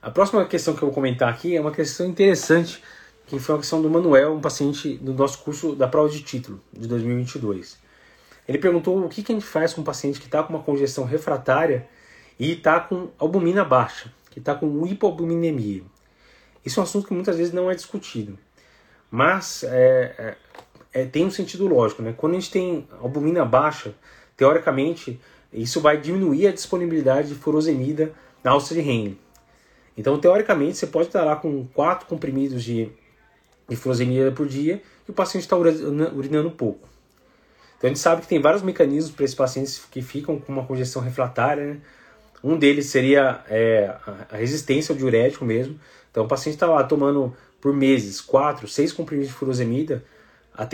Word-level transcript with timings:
A 0.00 0.12
próxima 0.12 0.44
questão 0.44 0.76
que 0.76 0.82
eu 0.82 0.86
vou 0.86 0.94
comentar 0.94 1.28
aqui 1.28 1.56
é 1.56 1.60
uma 1.60 1.72
questão 1.72 2.06
interessante, 2.06 2.80
que 3.26 3.36
foi 3.40 3.56
uma 3.56 3.60
questão 3.60 3.82
do 3.82 3.90
Manuel, 3.90 4.32
um 4.32 4.40
paciente 4.40 4.96
do 4.98 5.12
nosso 5.12 5.38
curso 5.38 5.74
da 5.74 5.88
prova 5.88 6.08
de 6.08 6.22
título 6.22 6.60
de 6.72 6.86
2022. 6.86 7.76
Ele 8.46 8.58
perguntou 8.58 8.96
o 9.04 9.08
que, 9.08 9.24
a 9.28 9.34
gente 9.34 9.44
faz 9.44 9.74
com 9.74 9.80
um 9.80 9.84
paciente 9.84 10.20
que 10.20 10.26
está 10.26 10.40
com 10.40 10.54
uma 10.54 10.62
congestão 10.62 11.04
refratária 11.04 11.88
e 12.38 12.52
está 12.52 12.78
com 12.78 13.08
albumina 13.18 13.64
baixa, 13.64 14.12
que 14.30 14.38
está 14.38 14.54
com 14.54 14.86
hipoalbuminemia. 14.86 15.82
Isso 16.64 16.78
é 16.78 16.80
um 16.80 16.84
assunto 16.84 17.08
que 17.08 17.12
muitas 17.12 17.36
vezes 17.36 17.52
não 17.52 17.68
é 17.68 17.74
discutido, 17.74 18.38
mas 19.10 19.64
é, 19.64 20.36
é, 20.92 21.00
é, 21.00 21.06
tem 21.06 21.26
um 21.26 21.30
sentido 21.30 21.66
lógico. 21.66 22.02
Né? 22.02 22.14
Quando 22.16 22.36
a 22.36 22.38
gente 22.38 22.52
tem 22.52 22.86
albumina 23.00 23.44
baixa, 23.44 23.92
teoricamente, 24.36 25.20
isso 25.52 25.80
vai 25.80 26.00
diminuir 26.00 26.46
a 26.46 26.52
disponibilidade 26.52 27.30
de 27.30 27.34
furosemida 27.34 28.12
na 28.44 28.52
alça 28.52 28.72
de 28.72 28.80
Henle. 28.80 29.18
Então, 29.98 30.16
teoricamente, 30.16 30.78
você 30.78 30.86
pode 30.86 31.08
estar 31.08 31.24
lá 31.24 31.34
com 31.34 31.66
quatro 31.74 32.06
comprimidos 32.06 32.62
de, 32.62 32.88
de 33.68 33.74
furosemida 33.74 34.30
por 34.30 34.46
dia 34.46 34.80
e 35.06 35.10
o 35.10 35.12
paciente 35.12 35.42
está 35.42 35.56
urinando 35.56 36.52
pouco. 36.52 36.88
Então, 37.76 37.88
a 37.88 37.92
gente 37.92 37.98
sabe 37.98 38.22
que 38.22 38.28
tem 38.28 38.40
vários 38.40 38.62
mecanismos 38.62 39.12
para 39.12 39.24
esses 39.24 39.34
pacientes 39.34 39.84
que 39.90 40.00
ficam 40.00 40.38
com 40.38 40.52
uma 40.52 40.64
congestão 40.64 41.02
refratária. 41.02 41.66
Né? 41.66 41.80
Um 42.44 42.56
deles 42.56 42.86
seria 42.86 43.42
é, 43.48 43.92
a 44.30 44.36
resistência 44.36 44.92
ao 44.92 44.96
diurético 44.96 45.44
mesmo. 45.44 45.78
Então, 46.12 46.24
o 46.24 46.28
paciente 46.28 46.54
está 46.54 46.68
lá 46.68 46.84
tomando 46.84 47.36
por 47.60 47.74
meses 47.74 48.20
quatro, 48.20 48.68
seis 48.68 48.92
comprimidos 48.92 49.32
de 49.32 49.36
furosemida. 49.36 50.04
A, 50.54 50.64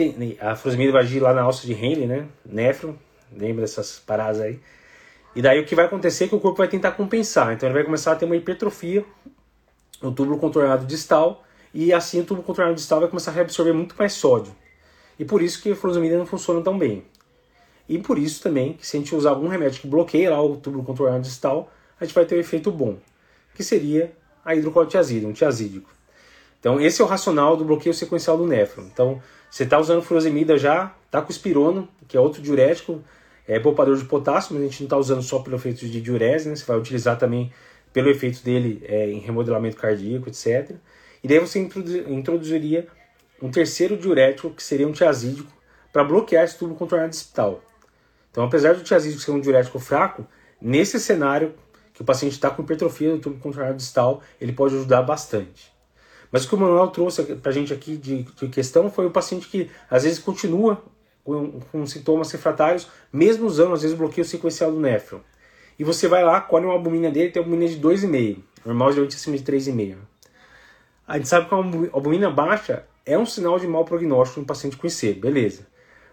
a 0.51 0.55
furosemida 0.55 0.91
vai 0.91 1.01
agir 1.01 1.19
lá 1.19 1.33
na 1.33 1.41
alça 1.41 1.65
de 1.65 1.73
Henle, 1.73 2.05
né? 2.05 2.27
Néfron, 2.45 2.95
lembra 3.35 3.61
dessas 3.61 3.97
paradas 3.97 4.39
aí. 4.39 4.59
E 5.35 5.41
daí 5.41 5.59
o 5.59 5.65
que 5.65 5.75
vai 5.75 5.85
acontecer 5.85 6.25
é 6.25 6.27
que 6.29 6.35
o 6.35 6.39
corpo 6.39 6.59
vai 6.59 6.67
tentar 6.67 6.91
compensar. 6.93 7.53
Então 7.53 7.67
ele 7.67 7.73
vai 7.73 7.83
começar 7.83 8.13
a 8.13 8.15
ter 8.15 8.25
uma 8.25 8.35
hipertrofia 8.35 9.03
no 10.01 10.11
túbulo 10.11 10.37
contornado 10.37 10.85
distal 10.85 11.43
e 11.73 11.91
assim 11.91 12.21
o 12.21 12.23
túbulo 12.23 12.45
contornado 12.45 12.75
distal 12.75 13.01
vai 13.01 13.09
começar 13.09 13.31
a 13.31 13.33
reabsorver 13.33 13.73
muito 13.73 13.95
mais 13.97 14.13
sódio. 14.13 14.55
E 15.19 15.25
por 15.25 15.41
isso 15.41 15.61
que 15.61 15.71
a 15.71 15.75
furosemida 15.75 16.17
não 16.17 16.25
funciona 16.25 16.61
tão 16.61 16.77
bem. 16.77 17.03
E 17.87 17.97
por 17.97 18.17
isso 18.17 18.41
também 18.41 18.73
que 18.73 18.87
se 18.87 18.95
a 18.95 18.99
gente 18.99 19.13
usar 19.13 19.31
algum 19.31 19.47
remédio 19.47 19.81
que 19.81 19.87
bloqueia 19.87 20.31
lá 20.31 20.41
o 20.41 20.55
túbulo 20.55 20.83
contornado 20.83 21.21
distal, 21.21 21.69
a 21.99 22.05
gente 22.05 22.15
vai 22.15 22.25
ter 22.25 22.35
um 22.35 22.39
efeito 22.39 22.71
bom, 22.71 22.97
que 23.53 23.63
seria 23.63 24.13
a 24.43 24.55
hidrocortiazida, 24.55 25.27
um 25.27 25.33
tiazídico. 25.33 25.89
Então 26.59 26.79
esse 26.79 27.01
é 27.01 27.05
o 27.05 27.07
racional 27.07 27.57
do 27.57 27.65
bloqueio 27.65 27.93
sequencial 27.93 28.37
do 28.37 28.47
néfron. 28.47 28.83
Então 28.83 29.21
você 29.49 29.63
está 29.63 29.77
usando 29.77 30.01
furosemida 30.01 30.57
já, 30.57 30.95
está 31.05 31.21
com 31.21 31.31
espirono, 31.31 31.87
que 32.07 32.15
é 32.15 32.19
outro 32.19 32.41
diurético, 32.41 33.03
é 33.47 33.59
poupador 33.59 33.97
de 33.97 34.05
potássio, 34.05 34.53
mas 34.53 34.63
a 34.63 34.65
gente 34.65 34.81
não 34.81 34.85
está 34.85 34.97
usando 34.97 35.21
só 35.21 35.39
pelo 35.39 35.55
efeito 35.55 35.87
de 35.87 36.01
diurese, 36.01 36.49
né? 36.49 36.55
Você 36.55 36.65
vai 36.65 36.77
utilizar 36.77 37.17
também 37.17 37.51
pelo 37.93 38.09
efeito 38.09 38.43
dele 38.43 38.83
é, 38.85 39.09
em 39.09 39.19
remodelamento 39.19 39.77
cardíaco, 39.77 40.27
etc. 40.27 40.75
E 41.23 41.27
daí 41.27 41.39
você 41.39 41.59
introduziria 41.59 42.87
um 43.41 43.49
terceiro 43.49 43.97
diurético, 43.97 44.49
que 44.49 44.63
seria 44.63 44.87
um 44.87 44.91
tiazídico, 44.91 45.51
para 45.91 46.03
bloquear 46.03 46.43
esse 46.43 46.57
tubo 46.57 46.75
contornado 46.75 47.11
distal. 47.11 47.63
Então, 48.31 48.43
apesar 48.43 48.73
do 48.73 48.83
tiazídico 48.83 49.21
ser 49.21 49.31
um 49.31 49.39
diurético 49.39 49.79
fraco, 49.79 50.27
nesse 50.61 50.99
cenário 50.99 51.53
que 51.93 52.01
o 52.01 52.05
paciente 52.05 52.33
está 52.33 52.49
com 52.49 52.61
hipertrofia 52.61 53.11
do 53.11 53.19
tubo 53.19 53.39
contornado 53.39 53.77
distal, 53.77 54.21
ele 54.41 54.51
pode 54.51 54.75
ajudar 54.75 55.01
bastante. 55.03 55.73
Mas 56.31 56.43
o 56.43 56.49
que 56.49 56.55
o 56.55 56.57
Manuel 56.57 56.87
trouxe 56.87 57.23
para 57.35 57.49
a 57.49 57.53
gente 57.53 57.73
aqui 57.73 57.95
de, 57.95 58.23
de, 58.23 58.49
questão 58.49 58.91
foi 58.91 59.05
o 59.05 59.11
paciente 59.11 59.47
que 59.47 59.71
às 59.89 60.03
vezes 60.03 60.19
continua 60.19 60.83
com, 61.25 61.59
com 61.71 61.85
sintomas 61.85 62.31
refratários, 62.31 62.87
mesmo 63.11 63.45
usando, 63.45 63.73
às 63.73 63.81
vezes, 63.81 63.95
o 63.95 63.99
bloqueio 63.99 64.23
sequencial 64.23 64.71
do 64.71 64.79
néfron. 64.79 65.19
E 65.77 65.83
você 65.83 66.07
vai 66.07 66.23
lá, 66.23 66.39
colhe 66.39 66.65
uma 66.65 66.73
albumina 66.73 67.11
dele, 67.11 67.31
tem 67.31 67.41
albumina 67.41 67.69
de 67.69 67.81
2,5. 67.81 68.37
Normal 68.63 68.91
geralmente 68.91 69.15
acima 69.15 69.35
de 69.37 69.43
3,5. 69.43 69.97
A 71.07 71.17
gente 71.17 71.27
sabe 71.27 71.49
que 71.49 71.53
uma 71.53 71.89
albumina 71.91 72.29
baixa 72.29 72.85
é 73.05 73.17
um 73.17 73.25
sinal 73.25 73.59
de 73.59 73.67
mau 73.67 73.83
prognóstico 73.83 74.39
no 74.39 74.45
paciente 74.45 74.77
com 74.77 74.87
IC, 74.87 75.13
beleza. 75.13 75.67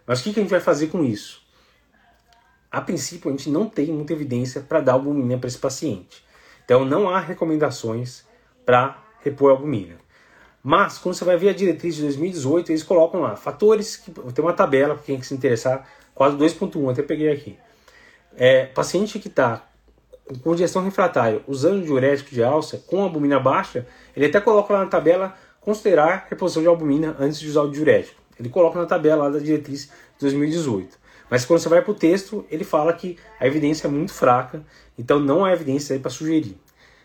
Mas 0.06 0.20
o 0.20 0.24
que, 0.24 0.33
que 0.33 0.40
a 0.40 0.42
gente 0.42 0.50
vai 0.50 0.60
fazer 0.60 0.88
com 0.88 1.05
isso? 1.05 1.40
A 2.70 2.80
princípio, 2.80 3.30
a 3.30 3.33
gente 3.33 3.50
não 3.50 3.68
tem 3.68 3.86
muita 3.86 4.12
evidência 4.12 4.61
para 4.61 4.80
dar 4.80 4.94
albumina 4.94 5.39
para 5.39 5.46
esse 5.46 5.58
paciente. 5.58 6.24
Então, 6.64 6.84
não 6.84 7.08
há 7.08 7.20
recomendações 7.20 8.24
para 8.64 9.02
repor 9.20 9.50
albumina. 9.50 9.96
Mas, 10.62 10.98
quando 10.98 11.14
você 11.14 11.24
vai 11.24 11.36
ver 11.36 11.48
a 11.48 11.52
diretriz 11.52 11.96
de 11.96 12.02
2018, 12.02 12.70
eles 12.70 12.83
colocam 12.83 13.20
lá 13.20 13.34
fatores, 13.34 13.96
que 13.96 14.11
tem 14.11 14.45
uma 14.45 14.52
tabela 14.52 14.95
para 14.95 15.02
quem 15.02 15.20
se 15.23 15.34
interessar, 15.34 15.89
quadro 16.14 16.39
2.1, 16.39 16.92
até 16.92 17.02
peguei 17.02 17.33
aqui. 17.33 17.58
É, 18.36 18.67
paciente 18.67 19.18
que 19.18 19.28
está 19.28 19.67
com 20.24 20.39
congestão 20.39 20.83
refratária 20.83 21.42
usando 21.48 21.84
diurético 21.84 22.30
de 22.30 22.42
alça 22.42 22.83
com 22.86 23.02
albumina 23.02 23.40
baixa, 23.40 23.86
ele 24.17 24.27
até 24.27 24.40
coloca 24.40 24.73
lá 24.73 24.84
na 24.84 24.86
tabela 24.86 25.34
considerar 25.61 26.27
reposição 26.30 26.62
de 26.62 26.68
albumina 26.68 27.17
antes 27.18 27.40
de 27.40 27.48
usar 27.48 27.62
o 27.62 27.70
diurético. 27.70 28.20
Ele 28.39 28.48
coloca 28.48 28.79
na 28.79 28.86
tabela 28.86 29.24
lá 29.24 29.30
da 29.30 29.39
diretriz 29.39 29.86
de 29.86 30.20
2018. 30.20 30.98
Mas 31.29 31.44
quando 31.44 31.61
você 31.61 31.68
vai 31.68 31.83
para 31.83 31.90
o 31.90 31.94
texto, 31.94 32.44
ele 32.50 32.64
fala 32.64 32.92
que 32.92 33.17
a 33.39 33.46
evidência 33.46 33.86
é 33.86 33.90
muito 33.90 34.12
fraca, 34.12 34.62
então 34.98 35.18
não 35.18 35.44
há 35.44 35.52
evidência 35.52 35.98
para 35.98 36.11
sugerir. 36.11 36.56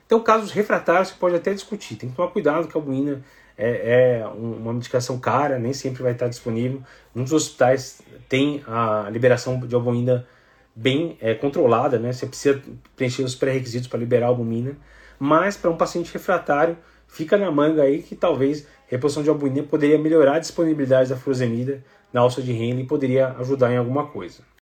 Então, 0.07 0.21
casos 0.21 0.51
refratários 0.51 1.09
você 1.09 1.15
pode 1.19 1.35
até 1.35 1.53
discutir. 1.53 1.97
Tem 1.97 2.09
que 2.09 2.15
tomar 2.15 2.31
cuidado 2.31 2.67
que 2.67 2.75
a 2.75 2.79
albumina 2.79 3.21
é, 3.57 4.21
é 4.21 4.27
uma 4.27 4.73
medicação 4.73 5.19
cara, 5.19 5.59
nem 5.59 5.73
sempre 5.73 6.01
vai 6.01 6.13
estar 6.13 6.29
disponível. 6.29 6.81
Muitos 7.13 7.33
hospitais 7.33 8.01
têm 8.29 8.63
a 8.65 9.09
liberação 9.11 9.59
de 9.59 9.75
albumina 9.75 10.25
bem 10.73 11.17
é, 11.19 11.33
controlada, 11.33 11.99
né? 11.99 12.13
Você 12.13 12.25
precisa 12.25 12.61
preencher 12.95 13.23
os 13.23 13.35
pré-requisitos 13.35 13.87
para 13.89 13.99
liberar 13.99 14.27
a 14.27 14.29
albumina. 14.29 14.77
Mas 15.19 15.57
para 15.57 15.69
um 15.69 15.75
paciente 15.75 16.13
refratário, 16.13 16.77
fica 17.07 17.37
na 17.37 17.51
manga 17.51 17.83
aí 17.83 18.01
que 18.01 18.15
talvez 18.15 18.65
reposição 18.87 19.23
de 19.23 19.29
albumina 19.29 19.63
poderia 19.63 19.97
melhorar 19.97 20.35
a 20.35 20.39
disponibilidade 20.39 21.09
da 21.09 21.17
furosemida 21.17 21.83
na 22.13 22.21
alça 22.21 22.41
de 22.41 22.53
Henle 22.53 22.83
e 22.83 22.87
poderia 22.87 23.35
ajudar 23.39 23.73
em 23.73 23.77
alguma 23.77 24.07
coisa. 24.07 24.47